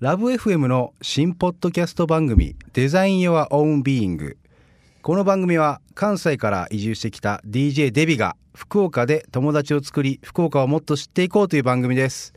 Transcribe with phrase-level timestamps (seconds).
[0.00, 4.34] ラブ f m の新ポッドキャスト番組デザイン Your Own Being
[5.02, 12.32] この番組は関西から移住してきた DJ デビが福岡で友達を作り福岡をもっと知っていこうという番組です。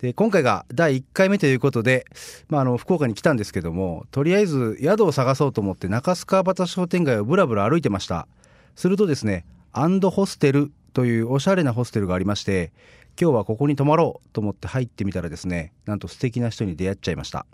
[0.00, 2.06] で今回が第1回目ということで、
[2.48, 8.26] まあ、あの福岡に来たんですけどもとりあえず宿を探そうと思って中須川端商店街をぶらぶら歩いてました。
[8.74, 12.72] するとですねアンドホステルというおしゃれなホステルがありまして
[13.18, 17.46] 今日はここに泊まろうと思って入ってみたらですねなんと素敵な人に出会っちゃいました。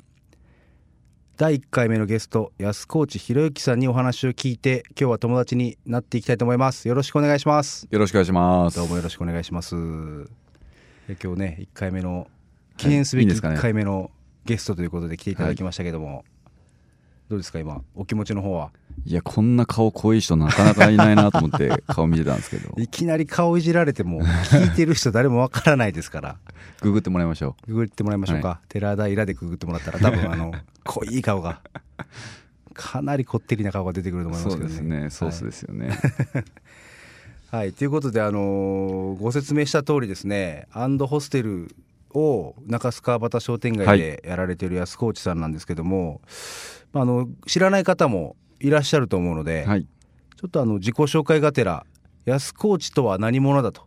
[1.36, 6.88] 第1回目のゲスト安河内博之さんにお話を聞いて今日は友達になっていきたいと思います。
[6.88, 7.88] よろしくお願いします。
[7.90, 8.76] よろしくお願いします。
[8.76, 9.76] どうもよろしくお願いします。
[11.08, 12.28] え今日ね1回目の
[12.76, 14.10] 記念すべき1回目の
[14.44, 16.31] ゲストということで来ていただきましたけども、はい
[17.32, 17.80] どうですか今？
[17.94, 18.72] お気持ちの方は？
[19.06, 22.74] いやこんな顔濃い人なかなかいないなと思って 顔見てたんですけど。
[22.76, 26.36] いきなり顔いじられても聞いてる人誰もわからないですから。
[26.82, 27.72] ググってもらいましょう。
[27.72, 30.52] ググってもらいましょうか、はい、寺田イラでググってもらったら多分あの
[30.84, 31.62] 濃い顔が
[32.74, 34.74] かなりこってりな顔が出てくると思いますけどね。
[34.74, 35.10] そうですね。
[35.10, 36.44] ソースですよね、はい、
[37.64, 41.74] はい、ということであのー、ご説明した通りですねアンドホステル
[42.14, 46.20] を中須川端商店街でやられてる安河内さんなんですけども、
[46.92, 51.86] あの知らない方もいらっしゃると思うので、はい、ちょっとあの自己紹介がてら
[52.24, 53.86] 安河内とは何者だと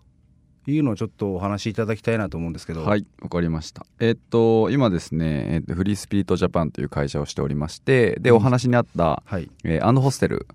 [0.67, 2.83] いうのをちょっとお話しいただきたいなと思うんですけど。
[2.83, 3.85] はいわかりました。
[3.99, 9.49] えっと今ですね、えっと、フリースピリットジャパンという会社をしておりましてで、お話にあった、はい。
[9.63, 10.47] えー、アンドホステル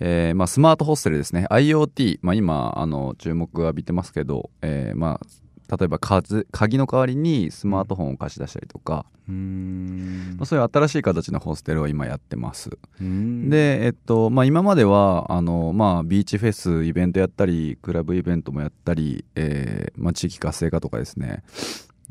[0.00, 1.46] えーまあ、スマートホステルですね。
[1.50, 5.26] IoT、まあ、今あの注目を浴びてますけど、えーまあ、
[5.70, 10.34] 例えば鍵の代わりにスマートフォンを貸し出したりとか、うん。
[10.36, 12.70] まあ、そういう新しい形のホステルを今やってます。
[13.00, 21.42] で、えっとまあ、今まではあの、まあ、ビーチフェスイベントやったりクラブイベントもやったり、えーまあ、地域活性化とかですね、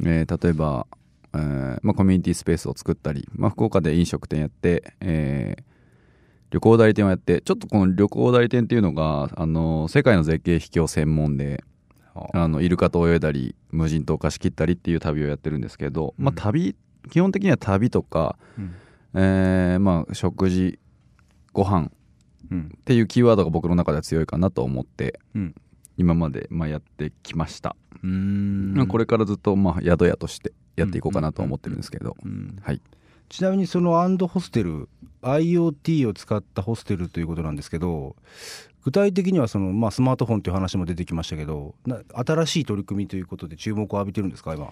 [0.03, 0.87] えー、例えば、
[1.33, 5.63] えーまあ、コミュニティスペースを作ったり、まあ、福岡で飲食店やって、えー
[6.53, 11.63] 旅行代理店をやってちょっとこの旅行代理店っていうのがあの世界の絶景秘境専門で
[12.33, 16.75] あのイルカと泳いだり無人島貸し切ったりっていう旅をやってるんですけど、うん、まあ旅
[17.09, 18.75] 基本的には旅とか、うん、
[19.15, 20.79] えー、まあ食事
[21.51, 21.91] ご飯
[22.53, 25.55] っていうキーワードが僕の中では強いかなと思って、うん、
[25.97, 27.75] 今までまあやってきました。
[28.03, 28.85] うん。
[28.87, 32.15] これからずっとまあ宿屋としてやっていこうかなと思ってるんですけど、
[32.61, 32.81] はい、
[33.29, 34.89] ちなみにそのアンドホステル
[35.21, 38.15] IoT を使ったホステルということなんですけど
[38.83, 41.73] 具体的にはその、まあ、スマートフォンという話も出てきましたけど
[42.13, 44.71] 新しい取り組みということで注目を浴びてるんですか今？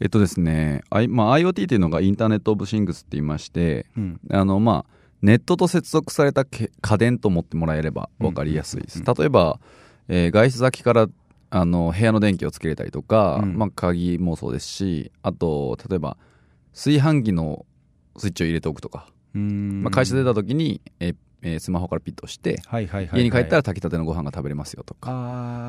[0.00, 6.68] えっとですね、I まあ、IoT というのがインターネット・オブ・シングスって言いまして、うん、あのまあネットと接続された家
[6.98, 9.60] 電と思ってもらえれば分かりやすいです、例えば、
[10.08, 11.08] えー、外出先から
[11.50, 16.16] あの部屋の電気をつけれたりとか、うん、まあ、鍵もそうですしあと例えば
[16.74, 17.64] 炊飯器の
[18.16, 25.10] スイッチを入れておくとか、まあ、会社出た時に、えーえー、スマホからピッとして、はいはいはいはい、家に帰ったら炊きたてのご飯が食べれますよとか。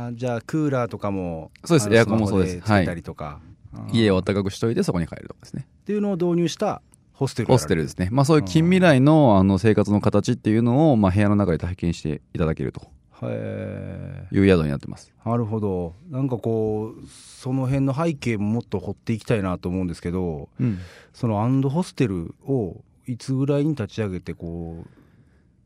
[0.08, 1.94] あじゃあクーラーとかもそうです。
[1.94, 2.62] エアコンもそうです。
[2.62, 3.42] たりとか、
[3.74, 5.66] はい、家を暖かくしといてそこに帰るとかですね。
[5.68, 6.82] っていうのを導入した
[7.14, 8.10] ホステルホステルですね。
[8.12, 12.82] まあそういう近未来のあの生活の形っていうのを、まあ、部屋の中で体験していただけると。
[13.26, 15.14] いう宿になってます。
[15.26, 15.94] なるほど。
[16.10, 20.80] なんかこうその辺の背景ももっと掘っていきたいなと思うんですけど、うん、
[21.14, 25.03] そのアンドホステルをいつぐらいに立ち上げてこう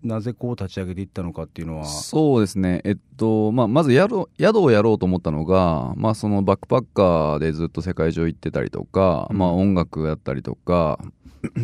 [0.03, 1.85] なぜこう立ち上げていったのかっていうのは。
[1.85, 10.99] そうですね、えっとまあ、まず宿宿をやろうと思ったのが、まあ、そのバックパッカーでずっと世界中行ってたりとか、うん、まあ、音楽やったりとか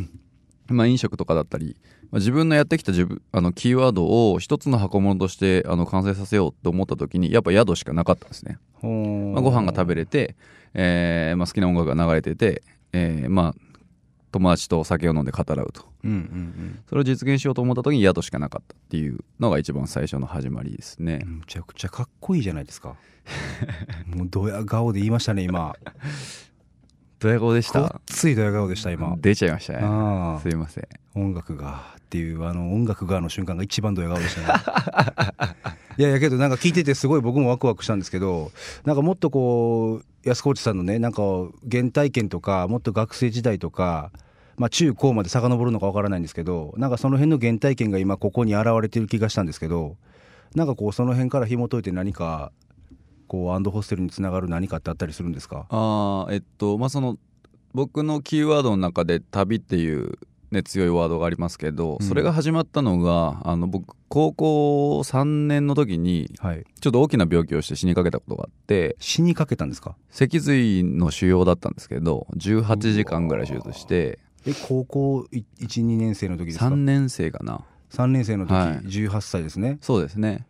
[0.68, 1.78] まあ飲食とかだったり、
[2.12, 8.58] まあ、自分のやってきた自分あのキーワードを一つの箱物としてあの完成させようと思った時にやっぱ宿しかなかったんですね。
[8.82, 10.36] まあ、ご飯が食べれて、
[10.74, 13.56] えーまあ、好きな音楽が流れてて、えーまあ、
[14.32, 21.22] 友達と酒を飲んで語らうと、うんうんうん、それを実現しようと思った時に宿しかなかったっていうのが一番最初の始まりですね。
[21.26, 22.96] むちゃくちゃかっこいいじゃないですか。
[24.08, 25.74] もうドヤ顔で言いましたね今。
[27.20, 28.02] ドヤ顔でした？
[28.06, 29.16] ついドヤ顔でした今。
[29.18, 30.40] 出ちゃいましたね。
[30.42, 30.88] すいません。
[31.16, 34.64] 音楽がっていうあの音楽がの瞬間が一番ドヤ顔でしたね。
[35.98, 38.52] いやいやけどなんか聞いててすごい僕もワクワクしたんですけど
[38.84, 41.22] なんかもっとこう安河内さんのねなんか
[41.72, 44.12] 原体験とかもっと学生時代とか
[44.58, 49.98] まあ、中高まで遡るのかわからないんですけどなんかその辺の原体験が今ここに現れてる気がしたんですけど
[50.56, 52.52] なんかこうその辺から紐解いて何か
[53.28, 55.66] こうアンドホステルにつながる何かってあったりするんですか？
[55.70, 57.18] あえっとまあその
[57.74, 60.20] 僕のキーワードの中で旅っていう
[60.52, 66.30] ね、強いワードがありますけど、それが始まったのがあの僕高校3年の時に
[66.80, 69.96] ちょっと大きな病気をして死にかけたことがあって死にかけたんですか？
[70.12, 77.62] 脊髄の腫瘍だったんですけど18時間ぐらい手術してえ高校12年生の時ですか？3年生かな。
[77.92, 79.78] 3年生の時、はい、18歳ですね。
[79.82, 80.46] そうですね。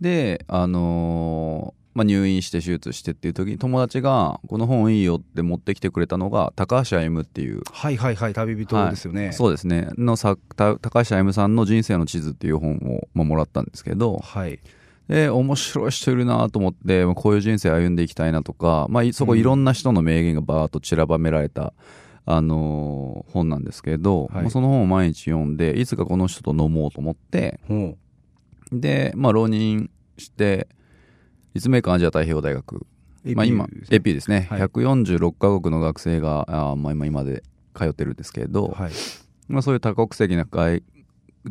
[0.00, 9.88] であのーまあ、入院して手術してっていう時に友達がこの本いいよって持ってきてくれたのが高橋歩っていうはいはいはい旅人ですよね、はい、そうですね。
[9.98, 14.60] の作高橋歩さんの「人生の地図」っていう本を、まあ、もらったんですけど、はい、
[15.08, 21.72] で面白い人いるなと思ってこういう人生歩んでいきたいなとか、まあ、そこいろんな人の名言がバーッと散らばめられた、
[22.30, 27.58] あのー、本なんですけど、はい、その本を毎日読んでいつかこの人と飲もうと思って、
[28.70, 29.88] で、まあ、浪人
[30.18, 30.68] して
[31.54, 32.86] 立命館アジア太平洋大学、
[33.34, 37.42] まあ、今 AP ですね、はい、146カ国の学生があ、まあ、今今で
[37.74, 38.92] 通ってるんですけれど、はい、
[39.48, 40.44] まあ、そういう多国籍な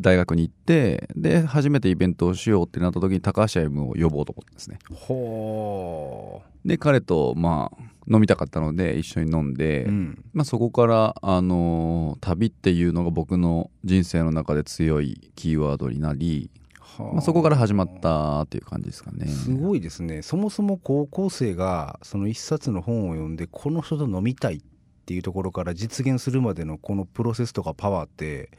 [0.00, 4.78] 大学に行ってで初めてイベントをしようってなった時に高橋歩夢を呼ぼうと思ったんですね。
[4.92, 16.50] ほで彼とまあ飲みたかったので一緒に飲んで、うん、まあ、そこからあの旅っていうのが僕の人生の中で強いキーワードになり
[16.98, 19.26] まあ、そこから始まったっていう感じですかね。
[19.28, 20.22] すごいですね。
[20.22, 24.60] そもそも高校生がその一冊の本を読んでこの人と飲みたいっ
[25.06, 28.50] ていうところから実現するまでのこのプロセスとかパワーって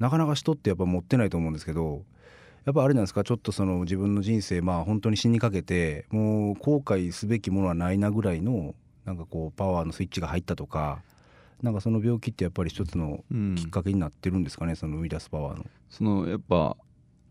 [0.00, 2.02] なかなか人ってやっぱ持ってないと思うんですけど
[2.64, 8.74] やっぱあれなんですかちょっとその自分の人生まあ本当に死にかけてもう後悔すべきものはないなぐらいの
[9.04, 11.02] なんかこうパワーのスイッチが入ったとか
[11.62, 13.24] なんかその病気ってやっぱり一つの
[13.56, 15.66] きっかけになってるんですかね、うん、その生み出すパワーの。
[15.90, 16.76] そのやっぱ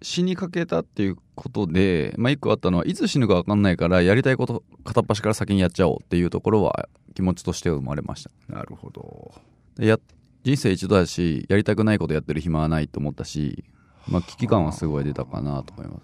[0.01, 8.31] 死にかけたっていうことで、まあ、一個あったのはいつ死ぬか分かんないからやりたいこと片っ端から先にやっちゃおうっていうところは気持ちとして生まれました。
[8.47, 9.33] なるほど。
[9.77, 9.99] や
[10.43, 13.63] 人生一度だしやりたくないことやってる暇はないと思ったし、
[14.07, 16.01] まあ、危機感はすごい出たかなと思います。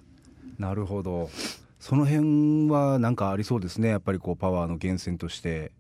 [0.60, 1.30] なるほど。
[1.80, 3.90] その辺はなんかありそうですね。
[3.90, 5.72] やっぱりこうパワーの源泉として。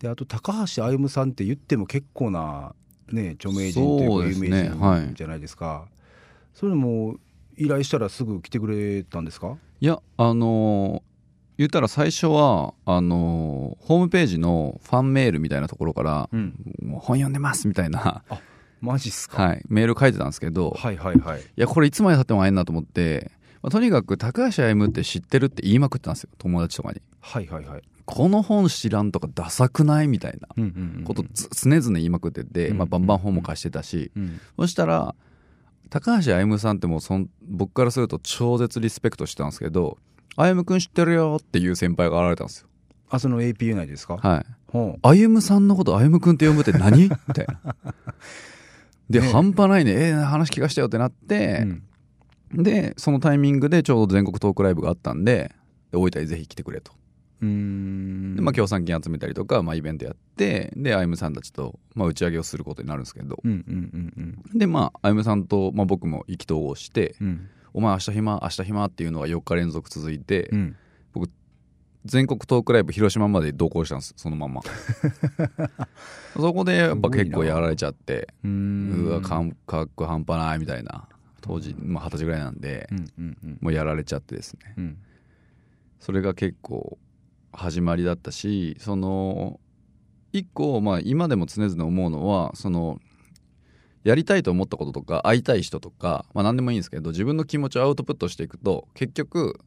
[0.00, 2.74] であと高橋歩さんって言っても結構な
[3.12, 5.88] ね著名人というか有名人じゃないですか、はい、
[6.52, 7.14] それも
[7.56, 9.56] 依頼したらすぐ来てくれたんですか？
[9.80, 11.02] いやあのー、
[11.56, 18.22] 言ったら最初はあのー、ホームページのファンメールみたいなところから「うん、もう本読んでます」みたいな。
[18.28, 18.40] あ
[18.80, 21.40] マジっすか、はい、メール書いてたんですけどはいはいはい。
[21.40, 27.00] いやこれいつまでたっても会えんなと思って、まあ、とにかく高橋歩って知ってるって言いまくってたんですよ友達とかに。
[27.20, 27.82] はいはいはい。
[28.04, 30.48] この本知らんとかダサくないみたいな
[31.04, 35.14] こと常々言いまくってて、まあ、バンバン本も貸してたし、うん、そしたら
[35.88, 39.96] 高橋歩さんってもうそん僕からすると超絶リスペクトしてたんですけど
[40.36, 42.68] 「歩夢君知ってるよ」っていう先輩が現れたんですよ。
[43.10, 44.16] あその APU 内ですか？
[44.16, 44.46] はい。
[44.72, 47.02] 歩夢さんのこと歩夢君って呼ぶって何？
[47.04, 47.74] みたいな
[49.08, 49.92] で、ね、半端ないね。
[49.92, 51.64] えー、話聞かしてよってなって、
[52.52, 55.54] うん、でそのタイミングでちょうど全国トークライブがあったんで
[55.92, 56.92] 大分にぜひ来てくれと。
[57.42, 58.34] うん。
[58.36, 68.40] で、まあ、協賛金集めたりとか、まあ、イベントやってで歩夢さんたちと、まあ、打ち上げをすることになるんですけど、うんうんうんうん、でまあ歩夢さんと、まあ、僕も意気投合して、うん、お前明日暇？
[68.40, 68.84] 明日暇？
[68.86, 70.76] っていうのが4日連続続いて、うん、
[71.12, 71.28] 僕
[72.04, 74.62] 全国トークライブ広島まで同行したんですそのまま。
[76.34, 81.08] そこでやっぱ結構やられちゃってうわ感覚半端ないみたいな
[81.40, 84.98] 当時二十、まあ、歳ぐらいなんで、うんうんうん、もうやられちゃってですね、うん、
[85.98, 86.98] それが結構
[87.52, 89.58] 始まりだったしその
[90.32, 93.00] 一個、まあ、今でも常々思うのはその
[94.04, 99.58] やりたいと思ったこととか会いたい人とか、まあ、何でもいいんですけど自分の気持ちをアウトプットしていくと結局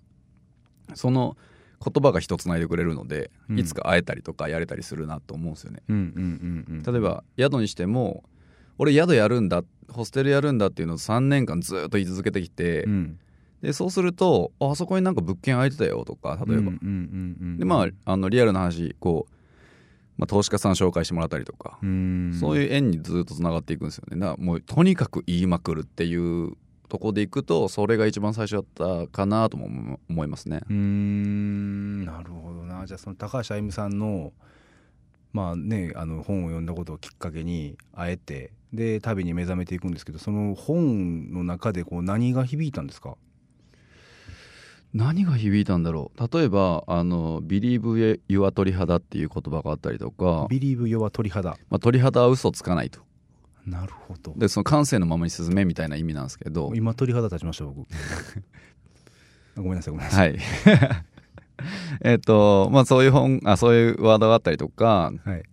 [0.94, 1.36] その
[1.84, 5.82] 言葉が人つないでくれるので、うん、いつか会えたりとかやれたりするなと思うんですよね。
[5.88, 8.24] 例えば宿にしても
[8.78, 13.20] 俺宿やるんだホステルやるんだっていうのを3年間ずっと言い続けてきて、うん、
[13.62, 16.72] でそうするとあそこになんか物件空いてたよとか例えば、
[17.58, 19.34] でまああのリアルな話こう、
[20.18, 24.18] まあ、投資家さん紹介してもらったりとかそういう縁にずっとつながっていくんですよね。
[24.20, 26.54] だもうとにかく言いまくるっていう
[26.90, 30.62] とこでいくとそれが一番最初だったかなとも思いますね。
[30.70, 32.06] うん。
[32.06, 32.86] なるほどな。
[32.86, 34.32] じゃあその高橋歩さんの
[35.34, 43.16] まあねあの本を読んだことをきっかけにあえてで旅に目覚めていくんですけどその本の中でこう何が響いたんですか？
[44.94, 46.38] 何が響いたんだろう？
[46.38, 53.01] 例えばあの「Believe your 鳥肌」っていう言葉があったりとか「Believe your 鳥肌」まあ、鳥肌は嘘つかないと。
[53.65, 54.34] なるほど。
[54.38, 56.72] でその感性のままに進めみたいな意味なんですけど。
[56.74, 57.86] 今鳥肌立ちました僕。
[59.58, 60.29] ごめんなさいごめんなさい。
[60.29, 60.39] はい。
[62.01, 65.44] えっとまあそういう本あそういうワードがあったりとか、はい、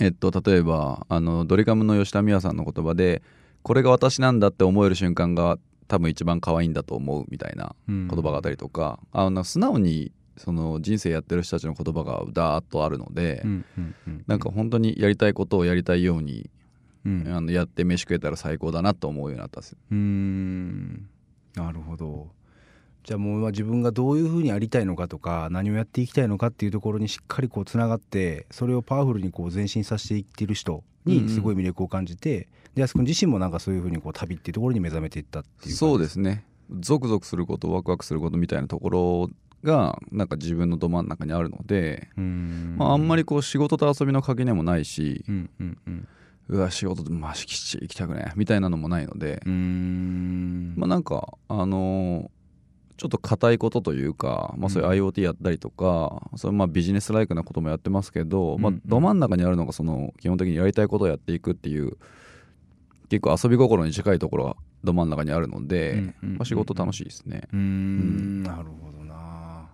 [0.00, 3.22] えっと例えばあのドリカムの吉田美和さんの言葉で
[3.62, 5.58] これが私なんだって思える瞬間が
[5.90, 16.48] 多分一番可愛いんだと思うみたいな言葉があったりとか、うん、あの素直にその人生やってる人たちの言葉がダーッとあるので、うんうんうん、なんか本当にやりたいことをやりたいように、
[17.04, 21.08] うん、あのやって飯食えたら最高だなと思うようになったんですうん。
[21.56, 22.28] なるほど。
[23.02, 36.44] じゃあもう自分がどういうふうにありたいのかとか何をやっていきたいのかっていうところにしっかりこうつながってそれをパワフルにこう前進させていってる人にすごい魅力を感じて、で安君自身もなんかそういうふうにこう旅っていうところに目覚めていったっていうそうですね。
[36.78, 39.30] ゾクゾクすることワクワクすることみたいなところ
[39.64, 46.08] がなんか自分のど真ん中にあるのでまあ、あんまりこう仕事と遊びの垣根もないし、うんうんうん。
[46.48, 52.28] うわ仕事でまあ敷地行きたくねみたいなのもないのでまあなんかあのー、
[52.96, 61.96] ちょっと硬いことというか、まあ、そういう IoT やったりとか、うん、それまあビジネスライクなこともやってますけど、まあ、ど真ん中にあるのがその基本的にやりたいことをやっていくっていう
[63.10, 67.42] 結構遊び心に近いところがど真ん中にあるので、うんうん、まあ、仕事楽しいですね。
[67.52, 69.68] うん、なるほどな。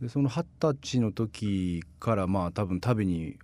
[0.00, 3.36] でその二十歳の時からまあ多分旅に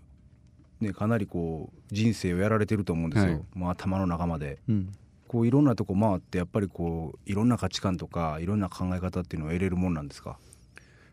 [0.80, 4.92] ね、かなりこう人生をやられてると思うんですよ、はい、まあ、頭の中まで、うん、
[5.28, 10.38] こういろんなとこ回ってやっぱりこういろんな価値観とかいろんな考え方っていうのを得れるもんなんですか？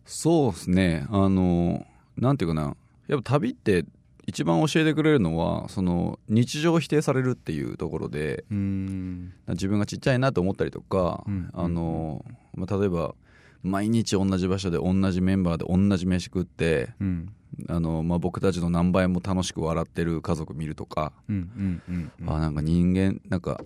[0.06, 1.06] そうですね。
[1.10, 2.78] あのなんていうかな。
[3.10, 3.86] やっぱ旅って
[4.28, 13.16] 一番教えてくれるのはその日常を否定されるっていうところで自分がちっちゃいなと思ったりとか、うん、あのまあ、例えば
[13.64, 17.34] 毎日同じ場所で同じメンバーで同じ飯食って、うん、
[17.70, 23.62] あのまあ、僕たちの何倍も楽しく笑ってる家族見るとか、うんうんうん、あなんか人間なんか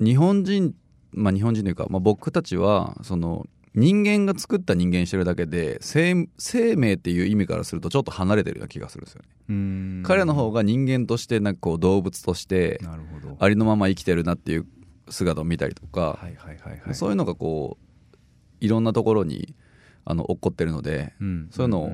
[0.00, 0.74] 日本人
[1.12, 10.02] まあ日本人というか、まあ、僕たちはその人間が作った人間してるだけで生生命っていう意味からするとちょっと離れてるような気がするんですよね。
[10.04, 12.80] 彼の方が人間としてなんかこう動物として
[13.38, 14.66] ありのまま生きてるなっていう
[15.08, 16.18] 姿を見たりとか、
[16.92, 17.84] そういうのがこう
[18.64, 19.54] いろんなところに
[20.04, 21.92] あの起こってるので、うん、そういうのを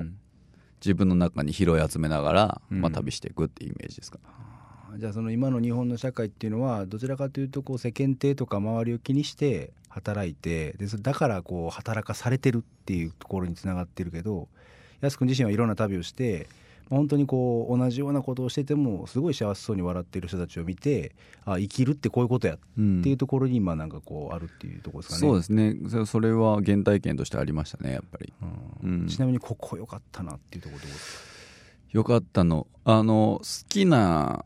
[0.81, 4.19] 自分の中に拾い集めながら、まあ、旅していくっていうイメージですか、
[4.93, 14.47] うん、じゃあその今の日本の社会っていうのはどちらかというとこう世間体とか周りを気にして働いてでだからこう働かされてるっていうところにつながってるけど
[15.01, 16.47] 安君自身はいろんな旅をして
[16.89, 21.13] 本当にこう同じようなことをしててもすごい幸せそうに笑っている人たちを見て
[21.45, 26.05] あ生きるってこういうことやっていうところに今なんかこうあるっていうところですかね、そうですね。
[26.05, 28.33] それは原体験としてありましたねやっぱり、
[28.83, 31.31] うん、ちなみにここ良かったなっていうところどうですか？
[31.91, 32.67] よかったの。
[32.83, 34.43] あの好きな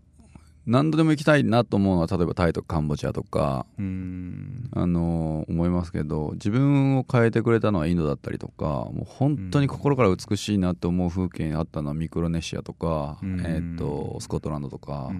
[0.67, 15.11] 何度でも行きたいなと思うのは例えばタイとかカンボジアとかあの思いますけど自分を変えてくれたのはインドだったりとかもう本当に心から美しいなと思う風景にあったのはミクロネシアとか、えー、とスコットランドとか、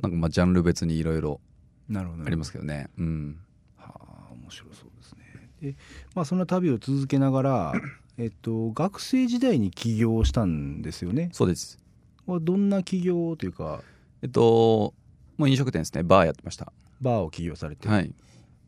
[0.00, 1.40] なんかまあジャンル別にいろいろ
[1.94, 2.88] ありますけどね。
[2.98, 3.36] うん、
[3.76, 5.48] はあ面白そうですね。
[5.62, 5.76] で
[6.14, 7.72] まあそんな旅を続けながら
[8.18, 11.30] えっと学生時代に起業したんですよね。
[11.32, 11.78] そうです。
[12.26, 13.82] どんな起業というか
[14.22, 14.94] えっと
[15.36, 16.02] もう飲食店ですね。
[16.02, 16.72] バーやってました。
[17.00, 17.88] バーを起業されて。
[17.88, 18.12] はい。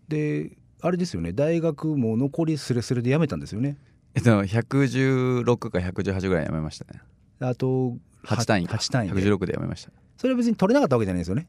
[0.09, 1.32] であれですよね。
[1.32, 3.76] 大学も残りすれすれで辞めたんですよね。
[4.14, 7.00] えっと116か118ぐらい辞めましたね。
[7.40, 8.76] あと8単位か。
[8.76, 9.14] 8単位で。
[9.14, 9.92] 116で辞めました。
[10.16, 11.47] それは別に取れなかったわけじゃないですよね。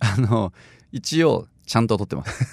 [0.00, 0.52] あの
[0.92, 2.44] 一応ちゃんと取ってます。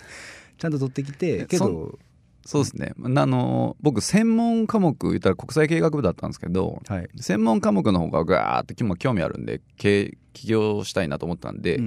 [0.58, 1.98] ちゃんと取ってきてけど
[2.46, 11.80] そうですね、あの僕専門科目言ったら国際経営学部だったんですけど、はい、専門科目の方がガーって興味あるんで起業したいなと思ったんで、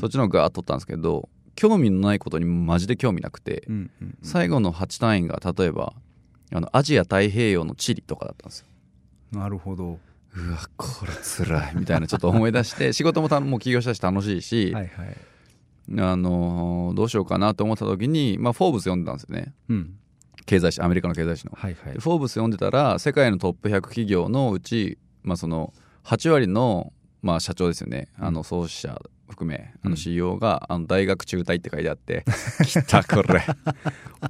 [0.00, 5.92] そっちの方がガーッと取ったんですけど興味のないことにマジで興味なくて、うんうんうん、最後の8単位が例えば
[6.52, 8.66] あのアジア太平洋の地理とかだったんですよ。
[9.32, 9.98] なるほど。
[10.36, 11.72] うわこれつらい。
[11.74, 15.16] みたいなちょっと思い出して 仕事もたもう起業したし楽しいし、はいはい
[15.96, 19.94] あのどうしようかなと思った時に、まあ、フォーブス読んでたんですよね、うん、
[20.44, 25.72] 経済誌アメリカの経済誌の、はいはい、フォーブス読んでたら世界のトップ100企業のうち、まあ、その
[26.04, 26.92] 8割の、
[27.22, 28.08] まあ、社長ですよね。
[28.18, 32.24] あの創始者含めあの CEO が、あの大学中退って書いてあって
[32.64, 33.44] 「来たこれ。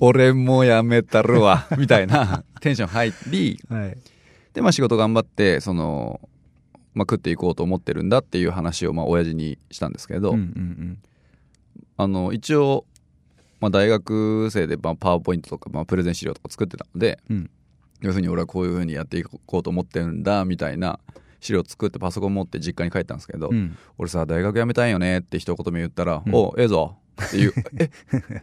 [0.00, 3.98] 俺も辞めたるわ」みたいなテンション入り、はい、
[4.54, 6.20] でまあ仕事頑張ってその、
[6.94, 10.98] まあ、食っていこうと思ってるんだっていう話をまあ親父にしたんですけど、うんうんうん
[11.98, 12.86] あの一応、
[13.60, 17.50] まあ、大学生でまあパワーポイントとか、まあ、プレゼン資料とか作ってたので、うん、
[18.00, 21.00] 要するに俺はこういうふうにやっていこうと思ってるんだみたいな
[21.40, 27.52] 資料作ってパソコン持って実家に帰ったんですけど、うん、俺さ大学辞めたいよねって一言目言ったら「うん、おええぞ」っていう。
[27.78, 27.90] え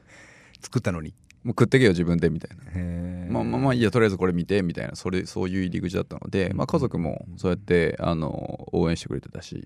[0.61, 1.13] 作ったのに。
[1.43, 3.31] もう食ってけよ自分でみたいな。
[3.31, 4.95] まあまあまあいいやとりあえずこれ見てみたいな。
[4.95, 9.63] それそういう入り口だったので、まあ、家族もそうやってあの応援してくれてたし。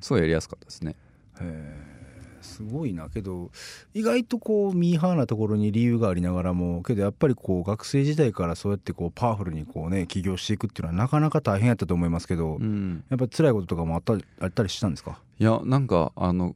[0.00, 0.94] すごいやりやすかったですね。
[1.40, 2.01] へえ
[2.42, 3.50] すごいなけど
[3.94, 15.18] 意外とこうミーハーなところに理由がありながらもけどやっぱりこう学生時代からそうやってこうパワフルにこうね起業していくっていうのはなかなか大変やったと思いますけど、うん、やっぱり辛いこととかもあったあったりしたんですか？
[15.38, 16.54] いやなんかあの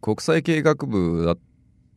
[0.00, 1.38] 国際経営学部だっ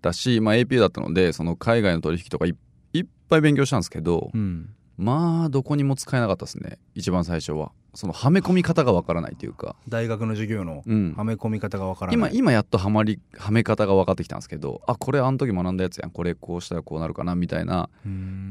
[0.01, 9.75] たし、まあ、AP だったのでその海外の取引とかいっぱい勉強したんですけど、うん、まあどこにも使えなかったですね一番最初はそのはめ込み方がわからないというか。
[9.89, 16.11] 大学の授業のはめ込み方がわからない、うん、今今やっとはまりはめ方が分かってきたんですけどあこれあの時学んだやつやん。
[16.11, 17.89] これこうしたらこうなるかなみたいな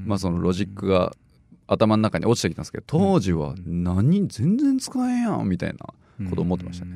[0.04, 1.14] まあそのロジックが
[1.66, 6.92] 頭の中に落ちてきたんですけど当時は何全然使えんやんみたいなこと思ってましたね。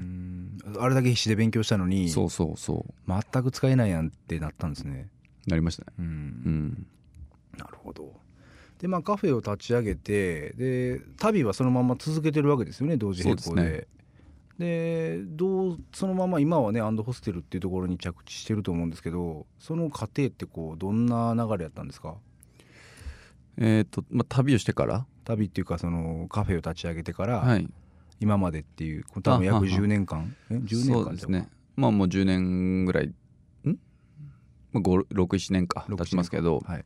[0.79, 3.13] あれだけ必死で勉強したのにそうそうそう。
[3.33, 5.09] 全く使えないやんってなったんですね。
[5.47, 5.93] なりましたね。
[5.99, 6.87] うん、うん、
[7.57, 8.13] なるほど
[8.79, 13.89] でまあカフェを立ち上げてで旅はそのまま続けてるわけですよね同時並行で。
[14.59, 22.15] でどうそのまま今はねアンドホステルっていうところに着地してると思うんですけどその過程ってこうどんな流れやったんですか？
[23.57, 25.07] えっ、と、まあ、旅をしてから？
[25.25, 27.69] 旅っていうかそのカフェを立ち上げてから、はい、
[28.21, 30.35] 今までっていう多分約10年間？
[30.51, 31.49] え10年間ですね。
[31.77, 33.07] まあもう10年ぐらい。
[33.07, 33.13] ん、
[34.73, 35.87] まあ、67年か。
[35.89, 36.85] 経ちますけど、はい、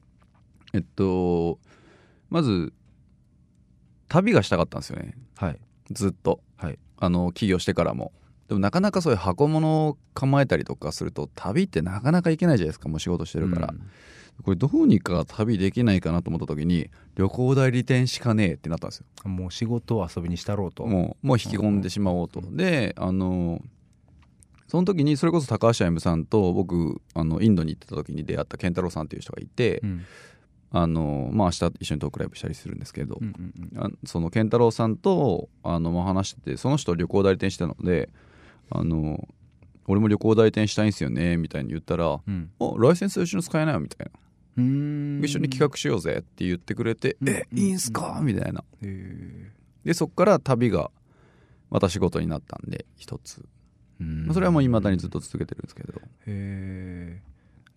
[0.72, 1.58] えっと
[2.30, 2.72] まず
[4.08, 5.58] 旅がしたかったんですよね、はい、
[5.90, 8.12] ずっと、はい、あの起業してからも。
[8.48, 12.88] でもなかなかそういう箱物を構えたりとかすると旅ってなかなか行けないじゃないですか。
[12.88, 13.78] もう仕事してるから、うん、
[14.42, 19.28] これどうにか旅できないかなと思った時に旅行代理店しかねえってなったんですよ。
[19.28, 20.86] もう仕事を遊びにしたろうと。
[20.86, 23.60] もうもう引き込んでしまおうと、うん、であの
[24.66, 30.04] その時にそれこそ高橋歩夢さんと僕あのインドに行ってた時に出会った健太郎さんっていう人がいて、うん
[30.70, 38.10] あのまあ明日一緒にトークライブしたりするんですけど、うんうんうん、その健太郎さんとあの、まあ、話しててその人旅行代理店してたので
[38.70, 39.26] あの
[39.86, 44.18] 俺も旅行代理店したいんすよねみたいに言ったら「うん、ライセンスうちの使えないよ」みたいな。
[44.60, 48.64] 一緒に企画しようぜって言ってくれて「えいいんすか?」みたいな。
[49.84, 50.90] でそっから旅が
[51.70, 53.46] また仕事になったんで一つ。
[54.32, 55.94] それはもういまだにずっと続けてるんですけど。
[55.94, 57.22] へえ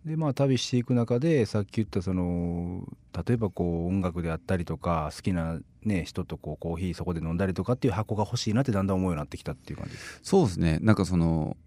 [0.05, 2.87] でまあ旅していく中でさっき言ったその
[3.25, 10.79] 例えばこう音楽であったりとか好きな、ね、人とこうコーヒーそこで飲んだりとかっていう箱が欲しいなってだんだん思うようになってきたっていう感じそうですね。
[10.81, 11.57] なんかその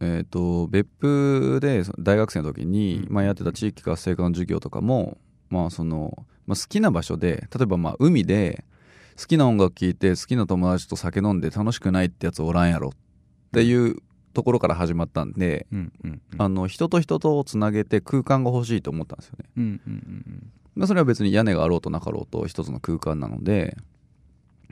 [0.00, 5.18] えーと、別府で大学生の時に、まあ、やってた地域活性化の授業とかも、
[5.50, 8.64] まあそのまあ、好きな場所で例えばまあ海で
[9.18, 12.92] 好きな音楽聴いて好きな友達と酒飲んで楽しくないってやつおらんやろっ
[13.52, 13.96] ていう
[14.34, 19.50] ところから始まったんで、うんうんうん、あの人と人とつなげて空間が欲しいと思ったんですよね。
[19.56, 19.96] うんうんう
[20.30, 20.52] ん。
[20.74, 23.76] まあ、それは別に屋根があろうとなかろうと一つの空間なので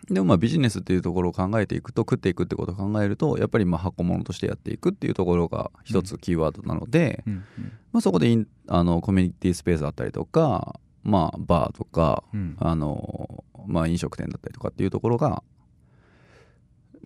[0.09, 7.45] でもまあビジネスっていうところを考えていくと食っていくってことを考えるとやっぱりまあ箱物としてやっていくっていうところが一つキーワードなので、うんうん。
[7.59, 15.43] うん、まあ、そこであのコミュニティスペースだったりとか、まあ、バーとか、うん、あのまあ、飲食店だったりとかっていうところが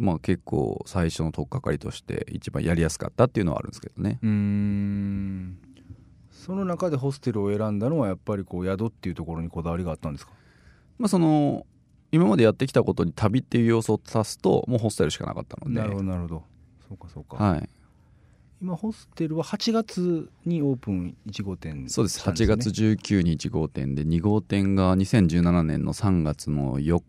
[0.00, 4.18] まあ、結構最初の取っかかりとして一番やりやすかったっていうのはあるんですけどね。
[4.22, 5.58] うん。
[6.30, 10.32] その中でホステルを選んだのはやっぱりこう宿っていうところにこだわりがあったんですか、
[10.98, 11.66] まあ、その
[12.12, 15.78] 今までやってきたことに旅っていう要素を足すともうホステルしかなかったので。
[15.78, 16.42] なるほどなるほど。
[16.88, 17.36] そうかそうか。
[17.36, 17.68] はい。
[18.62, 22.20] 今ホステルは8月にオープン1号店、ね、そうです。
[22.20, 27.02] 8月19日1号店で2号店が2017年の3月の4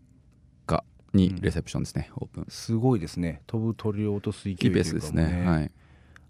[1.12, 2.46] にレセプションですね、うん、オープン。
[2.48, 3.42] すごいですね。
[3.46, 5.70] 飛ぶ鳥を落とす勢いというか、ね、いいペースですねはい。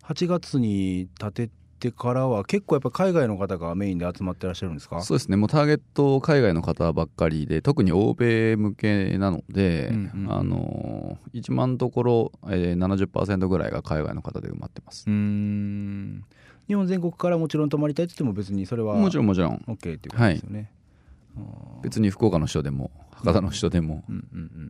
[0.05, 5.03] 8月に建ててからは結構やっぱ海外の方がメインで集まってらっしゃるんですか？
[5.03, 5.37] そうですね。
[5.37, 15.05] もうターゲット海外の方ばっかりで特に欧米向けなので、うんうん、あの1万ところ、えー、70%ぐらいが海外の方で埋まってます。
[15.09, 16.25] うん。
[16.68, 19.57] 日本全国からもちろん泊まりたいって言っても別にそれはもちろんもちろん。
[19.66, 20.68] OK っていうことですよね、はい、
[21.83, 24.05] 別に福岡の人でも博多の人でも、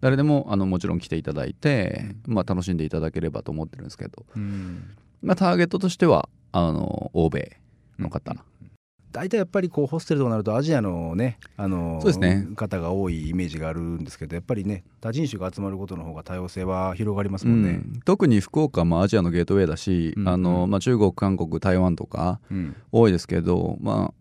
[0.01, 4.25] 誰でもあのもちろん来ていただいて、まあ、楽しんでいただければと思ってるんですけど、
[5.23, 7.59] まあ、ターゲットとしてはあの欧米
[7.99, 8.35] の方、
[9.13, 12.49] 大体やっぱりこうホステルとなるとアジアのねあのそうですね。
[12.57, 22.41] 方が多いイメージがあるんですけどやっぱりね多人種が集まることの方が多様性は広がりますもんね、うん、特に福岡もアジアのゲートウェイだし、うんうん、あのまあ、中国韓国台湾とか
[22.91, 24.15] 多いですけど、まあ、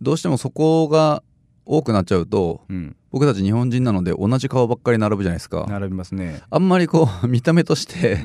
[0.00, 1.22] どうしてもそこが
[1.66, 5.66] 多くなっちゃうと、うん、僕たち日本人なので同じ顔ばっかり並ぶじゃないですか。
[5.68, 6.42] 並びますね。
[6.50, 8.18] あんまりこう 見た目として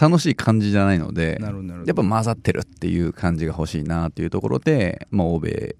[0.00, 1.38] 楽しい感じじゃないので
[1.86, 5.76] やっぱ混ざってるっていう感じが欲しいなっていうところで、まあ、欧米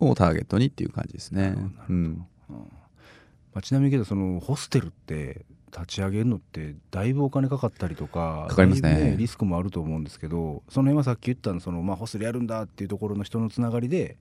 [0.00, 1.56] をターゲットにっていう感じですね。
[1.88, 2.26] うん。
[2.48, 2.56] ま
[3.58, 14.16] あ、ちなみにけどそのホステルって立ち上げるのってだいぶお金かかったりとかかかりますね、ね、リスクもあると思うんですけどその辺はさっき言ったのその、まあ、ホステルやるんだっていうところの人のつながりで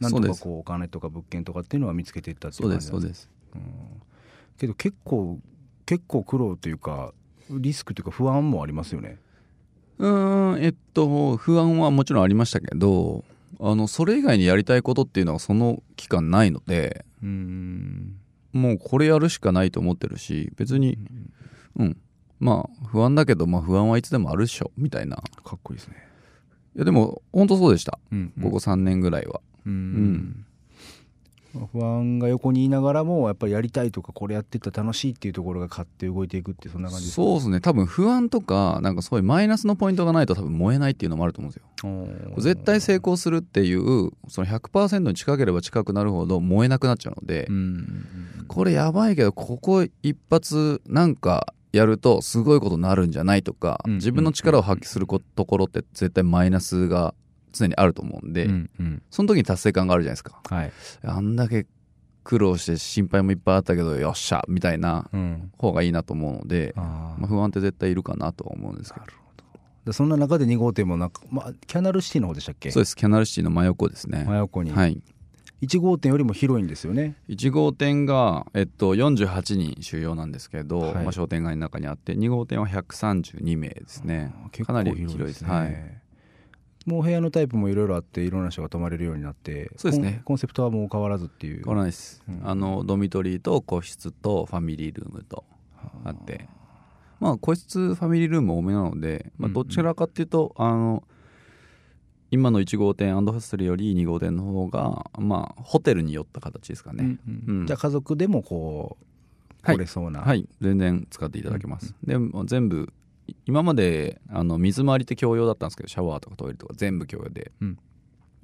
[0.00, 3.62] なんとかこうお金とか物件とかっていうのは見つけていったっていう感じそうです、うん、
[4.58, 5.38] けど結構
[5.86, 7.12] 結構苦労というか
[7.50, 9.18] リスクというか不安もありますよね。
[9.98, 13.24] うんえっと不安はもちろんありましたけど
[13.58, 18.16] あのそれ以外にやりたいことっていうのはその期間ないのでうん。
[18.52, 20.98] もうこれやるしかないと思ってるし別に
[21.76, 21.96] うん、
[22.40, 25.16] まあ不安だけど、まあ、不安はいつでもあるっしょみたいな。
[25.44, 25.96] かっこいいですね。
[26.76, 30.46] いやでも本当そうでした、うんうん、ここ3年ぐらいはうん、うん
[31.72, 37.60] 不安が横にいながらもやっぱりやりたいとかこれやってったら楽しいっていうところが勝って動いていくってそんな感じそうですね。
[37.60, 42.42] 多分不安とかなんかそういうマイナスのポイントがないと多分燃えないっていうのもあると思うんですよ。
[42.42, 47.48] 絶対成功するっていうその100%に近ければ近くなるほど燃えなくなっちゃうので、
[48.46, 57.14] これやばいけどここ一発なんかやるとすごいことになるんじゃないとか、自分の力を発揮するところって絶対マイナスが
[57.52, 61.66] 常にあると思うんで、うんうん、その時に達成感があるじゃないですか、はい、あんだけ
[62.22, 65.08] 苦労して心配もいっぱいあったけどよっしゃみたいな
[65.58, 69.06] 方がいいなと思うので、うん、まあ、不安って絶対いるかなとは思うんですけど。
[69.86, 72.70] でそんな中で2号店もなんか、まあ、キャナルシティの方でしたっけ？
[72.70, 72.94] そうです。
[72.94, 74.24] キャナルシティの真横ですね。
[74.26, 74.70] 真横に。
[74.70, 75.00] はい。
[75.62, 77.16] 1号店よりも広いんですよね。
[77.28, 84.34] 1号店が、えっと、48人収容なんですけど、はい、まあ、商店街の中にあって2号店は132名ですね。
[84.66, 85.44] かなり広いです。
[85.44, 86.00] ね、はい
[86.86, 90.22] もう部屋のタイプもいろいろあっていろんな人が泊まれるようになってそうですね。
[90.24, 91.62] コンセプトはもう変わらずっていう。
[91.64, 95.44] 変わらないです、うん、あのドミトリーと個室とファミリールームと
[96.04, 96.48] あって。
[97.20, 101.04] まあ個室ファミリールーム多めなので、まあ、どちらかっていうと、うんうん、あの
[102.30, 108.96] 今の1号店アンドホステルより2号店の方がまあホテルに寄った形ですかね、うんうん、じゃあ家族でもこ
[109.62, 112.16] う来れそうな、はい、はい、全然使っていただけます、で
[112.46, 112.90] 全部
[113.46, 117.78] 今まであの水回りって共用だったんですけどシャワーとかトイレとか全部共用で、うん、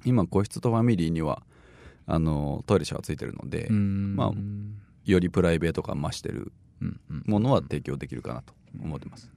[0.05, 1.43] 今個室とファミリーには
[2.05, 4.31] あのトイレシャワーついてるので、まあ、
[5.05, 6.51] よりプライベート感増してる
[7.25, 9.29] ものは提供できるかなと思ってます。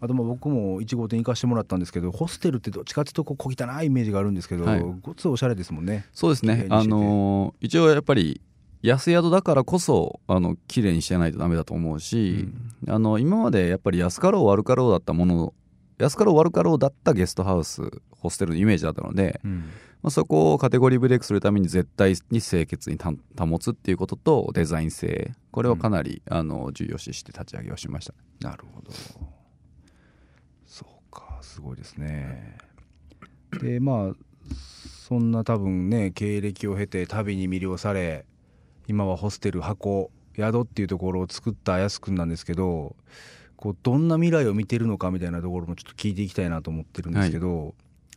[0.00, 6.06] あとまあ僕も1号店行かしてもらったんですけどホステルってどっちかっていうとこう小汚いイメージがあるんですけど、はい、ごつおしゃれですもんね。
[6.12, 6.66] そうですね。
[6.70, 8.40] あのー、一応やっぱり
[8.82, 12.48] 安宿だからこそあの綺麗にしてないとダメだと思うし、
[12.84, 15.54] うん、あの今までやっぱり安かろう悪かろうだったもの
[15.98, 19.70] 安かろう悪かろうだったゲストハウスホステルのイメージだったので、うん、
[20.02, 22.98] まあ、そこをカテゴリーブレイクするために絶対に清潔に
[23.38, 25.32] 保つっていうこととデザイン性。
[25.50, 28.14] これをかなり、うん、あの重要視して立ち上げをしました。
[28.46, 28.92] なるほど。
[30.66, 32.58] そうかすごいですね。
[33.60, 34.12] でまあ
[35.08, 38.26] そんな多分ね経歴を経て旅に魅了され
[38.88, 42.94] 今はホステル箱宿っていうところを作ったやすくんなんですけど
[43.56, 47.72] こうどんな未来を見てるのかみたいなところもちょっと聞いていきたいなと思ってるんですけど、はい、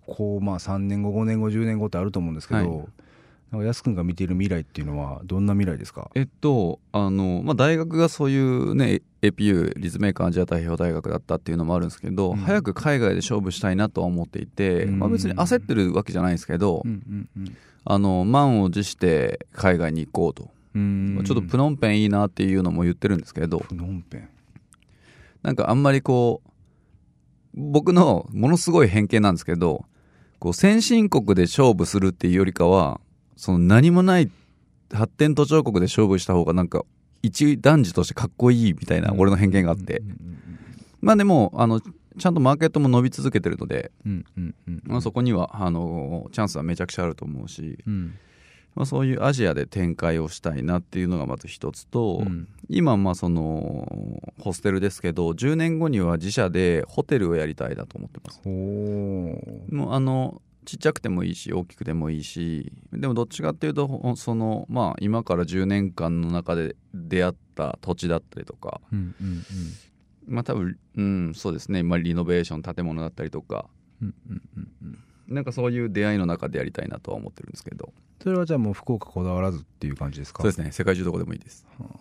[0.05, 2.87] こうまあ3年後5年後10年後ってあると思うんですけど、はい。
[3.51, 23.59] なんか安くんが見ている未来っていうのはどんな未来ですかえっとあの、まあ、大学がそういうね APU 立命館アジア太平洋大学だったっていうのもあるんですけど、うん、早く海外で勝負したいなとは思っていて、うん、まあ、別に焦ってるわけじゃないですけど、うんうんうん、あの満を持して海外に行こうとちょっとプノンペンいいなっていうのも言ってるんですけど。
[23.59, 24.29] プノンペン。
[25.41, 26.49] なんかあんまりこう
[27.55, 29.85] 僕のものすごい偏見なんですけど
[30.37, 32.99] こう先進国で勝負するっていうよりかは
[33.35, 34.29] その何もない
[34.93, 36.83] 発展途上国で勝負した方がなんか
[37.21, 40.01] 一男児としてかっこいいみたいな俺の偏見があって。
[41.01, 43.91] まあでもあのちゃんとマーケットも伸び続けてるので、
[44.83, 48.15] まあ、そこにはあのチャンスはめちゃくちゃあると思うし、うん
[48.79, 58.39] まあ、そういうアジアで展開をしたいなっていうのがまず一つと、うん、今まあそのホステルですけど10年後には自社でホテルをやりたいなと思ってます。
[58.47, 73.65] もうあのちっちゃくてもいいし大きくてもいいしでもどっちかっていうとそのまあ今から10年間の中で出会った土地だったりとか、うんうんうん、まあ多分うんそうですね、まあ、リノベーション建物だったりとか、
[74.01, 74.99] うんうんうんうん。
[75.27, 80.43] なんかそういう出会いの中でやりたいなとは思ってるんですけどそれはじゃあもう福岡こだわらずっていう感じですか？
[80.43, 80.71] そうですね。
[80.71, 81.95] 世界中どこでもいいです、はあ、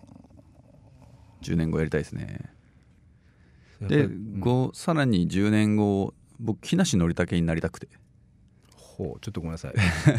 [1.41, 2.51] 10年後やりたいですね。
[3.81, 7.87] で、うん、さらに10年後僕木梨憲武になりたくて。
[8.75, 9.73] ほうちょっとごめんなさい。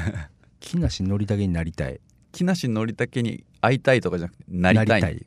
[0.60, 2.00] 木梨憲武になりたい。
[2.32, 5.26] 木梨憲武に会いたいとかじゃなくてなりたい。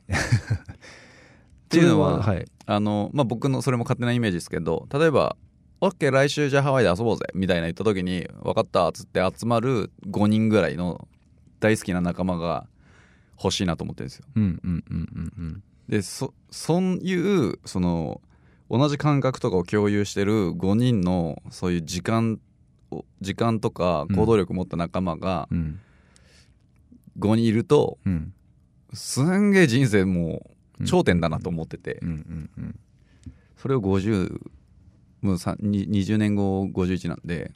[1.64, 5.36] っていうのは、はい、あのまあ、僕のそれも勝手なイメージですけど例えば
[5.88, 11.06] 「OK 来週じゃあハワイで遊ぼうぜ」みたいな言った時に「分かった」っつって集まる5人ぐらいの
[11.60, 12.66] 大好きな仲間が
[13.42, 14.26] 欲しいなと思ってるんですよ。
[15.88, 18.22] でそそういうその
[18.70, 22.40] 同じ感覚とかを共有してる5人のそういう時間
[23.20, 25.48] 時間とか行動力持った仲間が
[27.18, 28.32] 5人いると、うん、
[28.92, 32.00] すんげえ人生もう頂点だなと思ってて、
[33.56, 34.40] それを50
[35.24, 37.52] もう20年後51なんで、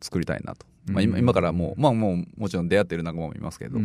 [0.00, 3.78] 作りたいなと、まあ、今今からもうまあもうもちろん出会ってる仲間もいますけど、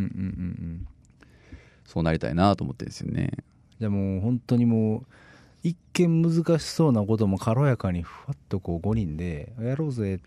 [1.86, 3.32] そうなりたいなと思ってですよね。
[3.80, 5.06] じゃあもう本当にもう
[5.64, 10.24] 一見難しそうなことも軽やかにふわっとこう5人でやろうぜって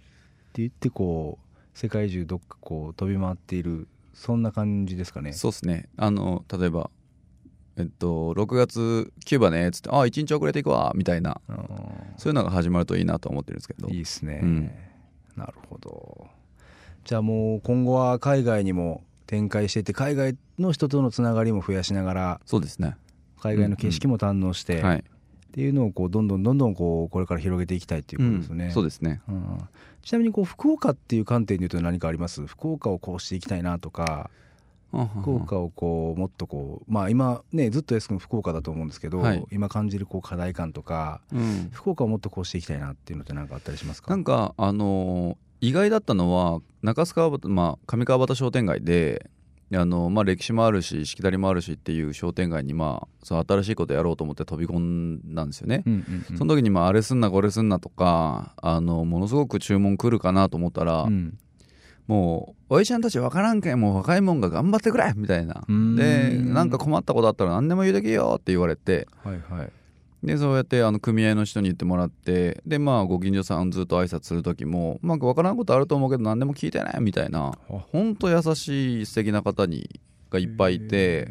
[0.56, 5.32] 言ってこう世界中どっかこう飛び回っているそんな感じですかね。
[5.32, 5.88] そうですね。
[5.96, 6.90] あの例えば
[7.76, 11.40] えっと6月キューバねっつって「ああ1日遅れていくわ」みたいな
[12.16, 13.88] そういうのが始まるといいなと思ってるんですけど。
[13.88, 14.70] いいですね、うん、
[15.36, 16.26] なるほど。
[17.04, 22.96] じゃあもう今後は海外にも展開していって海外の人とのつながりも増やしながらそうですね。
[23.40, 24.86] 海外の景色も堪能して、うんうん。
[24.86, 25.02] はい、っ
[25.52, 29.58] ていうのをこうどんどんどんどんこうこれから広げていきたいっていうことですね、うん、そうですね、うん、
[30.02, 32.46] ちなみにこう福岡っていう観点でいうと何かあります？
[32.46, 34.30] 福岡をこうしていきたいなとか
[35.20, 44.10] 福岡をこうもっとこうまあ今ねずっと S 君福岡だと思うんですけど、はい、今感じるこう課題感とか、うん、福岡をもっとこうしていきたいなっていうのって何かあったりしますか？
[44.10, 49.30] なんかあのー、意外だったのは中須川端、まあ、上川端商店街で
[49.72, 55.82] あのまあ、歴史もあるししきたりもあるしっていう商店街に、まあ、その新しいことやろうと思って飛び込んだんですよね、
[56.36, 61.38] その時に、まあ、あれすんなこれすんなとかあのものすごく注文来るかなと思ったら、うん、
[62.06, 65.64] もうおいちゃんたち分からんけんもう若いもんが頑張ってくれみたいな。
[65.96, 69.70] でなんか困ったことあったら何でも言うてけよって言われて、はいはい、
[70.22, 72.62] でそうやってあの組合の人に言ってもらって。
[72.66, 77.52] でまあご近所さんずっと挨拶する時もまあ分からんことあると思うけど何でも聞いてねみたいな。
[77.68, 79.88] ほんと優しい素敵な方に
[80.30, 81.28] がいっぱいいて。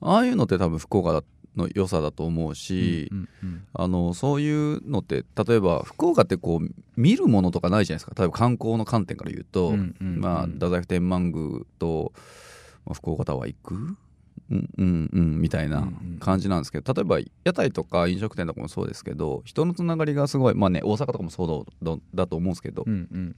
[0.00, 1.24] ああいうのって多分福岡
[1.56, 8.12] の良さだと思うし、うんうんうん、あのそういうのって例えば福岡ってこう見るものとかないじゃないですか。
[8.16, 12.12] 例えば観光の観点から言うと、うんうんうん、まあ、太宰府天満宮と、
[12.84, 13.96] まあ、福岡タワー行く？
[14.48, 15.88] うんうんうんみたいな
[16.20, 23.36] 感じなんですけど例えば屋台とか飲食店とかもそうですけど人のつながりがすごいまあね大阪とかもそうだだと思うんですけど、うんうん、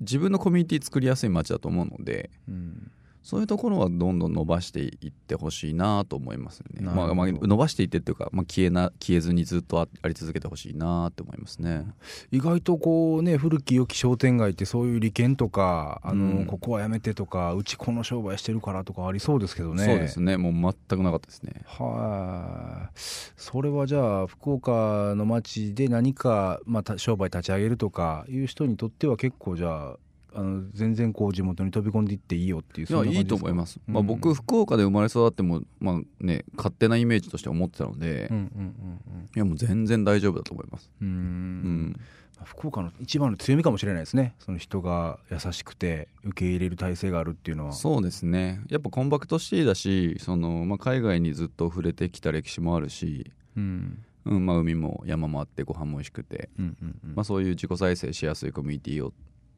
[0.00, 2.90] 自分のコミュニティ作りやすい街だと思うので、うん、
[3.24, 6.82] そういうところはどんどん伸ばしていってほしいなと思いますね。
[6.82, 11.86] まあ、まあ、伸ばしていってっていうか、まあ、消えな消えずにずっとあり続けてほしいなって思いますね。
[12.30, 19.86] 意外とこうね古き良き商店街ってそういう利権とかあの、うん、ここはやめてとかうちこの商売してるからとかありそうですけどね。
[19.86, 20.36] そうですね。
[20.36, 21.62] もう全くなかったですね。
[21.64, 22.90] はい。
[22.94, 29.96] それはじゃあ福岡の街で何かまあ商売立ち上げるとかいう人にとっては結構じゃあ
[30.34, 40.90] あの全然こう地元に飛び込んでいっていいよっていういやいいと思います、うん、まあ、僕福岡で生まれ育っても、まあね、勝手なイメージとして思ってたので、うんうんうんうん、いやもう全然大丈夫だと思います。
[41.00, 42.00] うん、うん。
[42.44, 44.34] 福岡の一番の強みかもしれないですね。
[44.38, 47.72] その人が優しくて受け入れる体制があるっていうのは。
[47.72, 48.60] そうですね。
[48.68, 54.04] やっぱコンパクトシティだしその、まあ、海外にずっと触れてきた歴史もあるし、うん。
[54.26, 57.14] うんまあ、海も山もあってご飯も美味しくて、うんうんうん。
[57.14, 59.12] まあ、そういう自己再生しやすいコミュニティを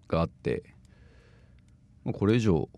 [0.09, 0.63] があって
[2.13, 2.69] これ以上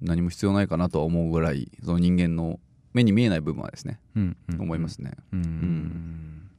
[0.00, 2.58] 何も必要ないかなとは思うぐらいその人間の
[2.92, 5.12] 目に見えない部分はですね、うんうん、思いますね。
[5.32, 6.50] うん、うん、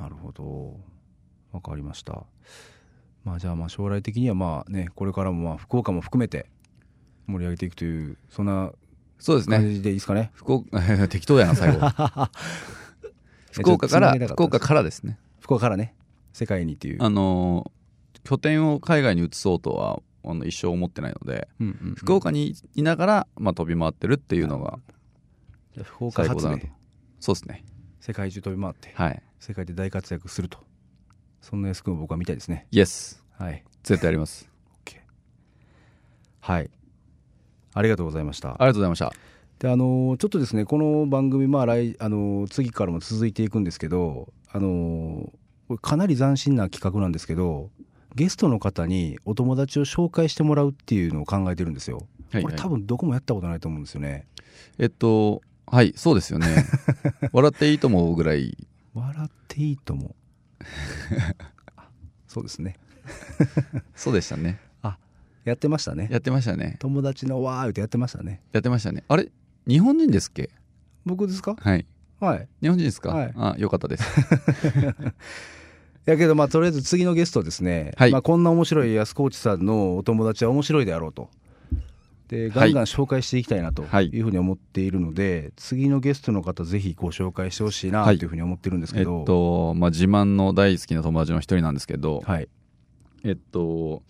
[0.00, 0.76] なるほど
[1.52, 2.24] 分かりました。
[3.24, 6.46] まあじゃあまあ将来的にはまあねこれからもまあ福岡も含めて
[7.26, 8.72] 盛り上げていくというそんな
[9.18, 10.30] そうですね感じでいいですかね？
[10.34, 11.88] 福岡 適当やな最後。
[13.52, 15.18] 福岡から福岡からですね。
[15.40, 15.94] 福岡からね
[16.34, 17.02] 世界にっていう。
[17.02, 17.70] あの
[18.26, 24.78] 拠点を海外に移そうとはあの一生思ってないので、うんうんうん、福岡にいながら、まあ、飛び回ってるっていうのが
[25.82, 26.70] 福岡発で
[27.20, 27.64] そうですね。
[28.00, 30.58] 世界中飛び回って、はい、世界で大活躍すると
[31.40, 32.66] そんな安君を僕は見たいですね。
[32.70, 33.64] イエスはい。
[33.82, 34.48] 絶対あります。
[36.46, 36.70] はい。
[37.74, 38.50] ありがとうございました。
[38.50, 39.12] ありがとうございました。
[39.58, 45.32] であのちょっとですねこの番組まあ来あの次からも続いていくんですけどあの
[45.80, 47.70] かなり斬新な企画なんですけど
[48.16, 52.08] ゲストの方にお友達を紹介してもらうっていうのを考えてるんですよ。
[52.32, 54.26] はいはい、これ多分どこもやったことないと思うんですよね。
[54.78, 56.46] えっとはいそうですよね。
[57.32, 58.56] 笑っていいと思うぐらい。
[58.94, 60.14] 笑っていいと思う。
[62.26, 62.76] そうですね。
[63.94, 64.58] そうでしたね。
[64.82, 64.98] あ
[65.44, 66.08] やってましたね。
[66.10, 66.76] やってましたね。
[66.80, 68.40] 友達のわーってやってましたね。
[68.52, 69.04] やってましたね。
[69.08, 69.30] あれ
[69.68, 70.50] 日本人ですっけ？
[71.04, 71.54] 僕ですか？
[71.58, 71.86] はい
[72.18, 74.04] はい日本人ですか、はいあよかったです
[76.06, 78.12] やけどまあとりあえず次のゲストですね、はい。
[78.12, 81.28] まあ、こんな面白い安河内さんのお友達は面白いであろうと。
[82.28, 84.06] でガンガン紹介していきたいなとはい。
[84.06, 88.16] いうふうに思っているので、次のゲストの方ぜひご紹介してほしいなとい。
[88.16, 92.48] うふうに思ってるんですえっけど、とまあ自慢の大好きな友達の一人なんですけど、はい、
[93.24, 94.02] えっと、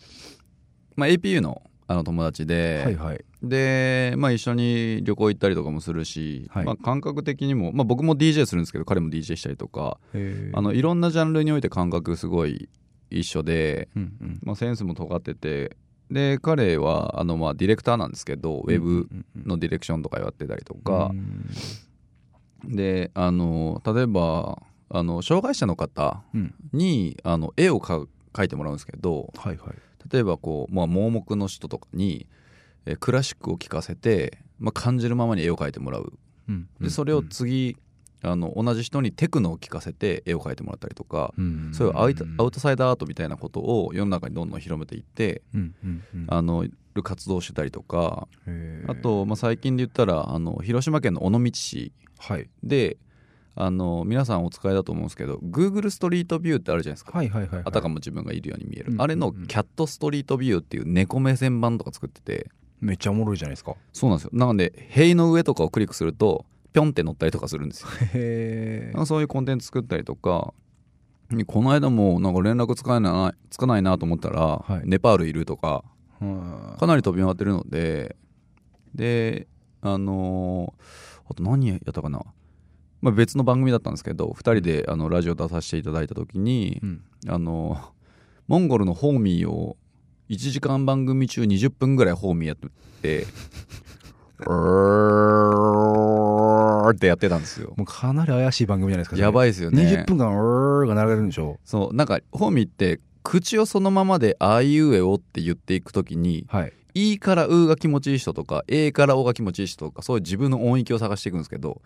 [0.96, 3.24] まあ、APU のあの友達で、はいはい。
[3.42, 6.64] で、まあ、一緒に旅行行ったりとかもするし、はい。
[6.64, 9.98] まあ、感覚的にも、まあ、僕も DJ するんですけど彼も DJ したりとか。
[10.12, 10.58] えー。
[10.58, 12.68] あのいろんなジャンルにおいて感覚すごい
[13.10, 14.40] 一緒で、うんうん。
[14.42, 15.76] まあ、センスも尖ってて
[16.10, 21.10] で彼はあのまあディレクターなんですけど、ウェブのディレクションとかやってたりとか、
[22.64, 26.54] であの例えばあの障害者の方うん。
[26.72, 29.74] にあの絵をか描いてもらうんですけどはいはい
[30.10, 32.26] 例えばこう、まあ、盲目の人とかに、
[32.84, 36.12] えークラシックを聴かせて、まあ、感じるままに絵を描いてもらう。
[36.48, 37.76] うんでそれを次、
[38.22, 45.42] あの同じ人にテクノを聴かせて絵を描いてもらったりとか、うんそういうアウトアウトサイダーアートみたいなことを世の中にどんどん広めていって、
[46.28, 46.66] あの
[47.02, 48.26] 活動をしてたりとか
[48.86, 52.48] あと、まあ、最近で言ったらあの広島県の尾道市はい。
[52.62, 52.96] で
[53.58, 57.62] あの皆さんお使いだと思うんですけど Google ストリートビューってあるじゃないですか、はいはいはいはい。
[57.64, 59.36] あたかも自分がいるように見える、うんあれのうん。
[59.36, 62.50] うんキャットストリートビューっていう猫目線版とか作ってて。
[62.80, 63.74] めっちゃおもろいじゃないですか。
[63.94, 64.30] そうなんですよ。
[64.34, 67.88] なので塀の上とかをクリックするとピョンって乗ったりとかするんですよ。
[68.12, 70.52] へなんかそういうコンテンツ作ったりとか
[71.46, 74.82] この間もなんか連絡つかないつかないなと思ったら、はい。
[74.84, 75.82] ネパールいるとか
[76.20, 78.16] えかなり飛び回ってるので
[78.94, 79.46] で
[79.80, 80.82] あのー
[81.30, 82.22] あと何やったかな、
[83.06, 87.04] まあ、別の番組だったんですけど2人であのラジオ出させていただいた時に、うん。
[87.28, 87.78] あの
[88.48, 89.76] モンゴルのホーミーを
[90.28, 92.68] 1時間番組中20分ぐらいホーミーやって
[93.02, 93.26] て
[94.44, 97.74] うーってやってたんですよ。
[97.76, 99.82] もうかなり怪しい番組じゃないですかいやばいですよね。
[99.82, 111.80] 20分間うーが流れるんでしょそうなんかホーミーって口をそのままで「あいうえお」って言っていくときにはい「い」から「う」が気持ちいい人とか「え」から「お」が気持ちいい人とかそういう自分の音域を探していくんですけど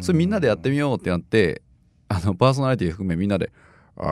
[0.00, 1.62] それみんなでやってみようってなって
[2.08, 3.50] あのパーソナリティ含めみんなで
[3.96, 4.04] 「あ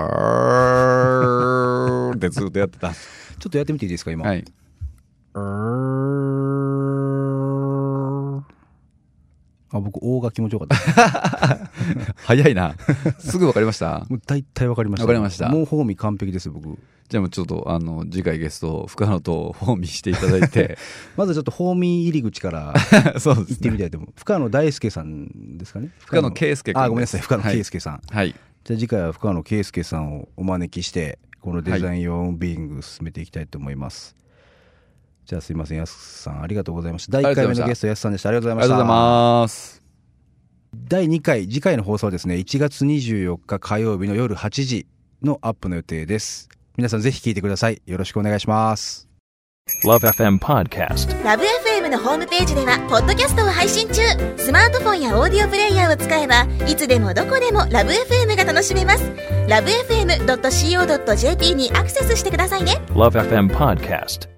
[2.13, 2.93] ー」ってずっとやってた。
[3.43, 4.45] ちょっとやってみていいですか今、はい、
[5.35, 6.42] うー
[9.73, 11.59] あ僕 O が気持ちよかった。
[12.25, 12.75] 早いな。
[13.19, 14.07] すぐ分かりました？
[14.09, 15.05] もう大体わかりました。
[15.05, 15.49] わかりました。
[15.49, 16.79] もうフォーミー完璧です僕。
[17.09, 20.79] じゃあもうちょっとあの次回ゲスト深野とフォーミーしていただいて。
[21.17, 22.75] まずちょっとフォーミー入り口から
[23.19, 24.13] そうで行ってみたいと思う。
[24.17, 25.91] 深野大輔さんですかね？
[26.07, 27.21] 深野圭介君あごめんなさい。
[27.21, 28.35] 深野はい圭介さん、はい。
[28.65, 34.15] じゃあ次回は深野圭介さんをお招きしてこのデザイン用オンビーイング進めていきたいと思います、
[35.25, 37.13] じゃあすいませんやすさんありがとうございました。
[37.21, 38.29] 第1回目のゲストやすさんでした。
[38.29, 38.75] ありがとうございました。
[38.75, 39.83] ありがとうございます。
[40.75, 44.87] 第2回次回の放送はですね1月24日火曜日の夜8時
[45.23, 46.49] のアップの予定です。
[46.77, 47.83] 皆さんぜひ聞いてください。
[47.87, 49.09] よろしくお願いします。
[49.85, 51.25] Love FM Podcast.
[51.25, 54.03] ラブ f m のホームページではポッドキャストを配信中。
[54.37, 59.13] スマートフォンやオーディオプレイヤーを使えばいつでもどこでもラブ f m が楽しめます。
[59.49, 62.81] ラブ FM.co.jp にアクセスしてくださいね。
[62.89, 64.29] Love FM Podcast.